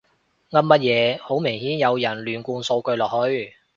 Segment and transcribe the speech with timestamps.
[0.49, 3.53] 噏乜嘢，好明顯有人亂灌數據落去